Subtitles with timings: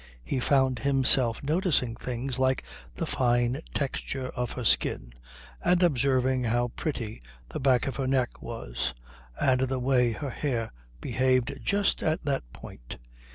[0.23, 2.63] He found himself noticing things like
[2.95, 5.13] the fine texture of her skin,
[5.63, 8.95] and observing how pretty the back of her neck was
[9.39, 12.97] and the way her hair behaved just at that point.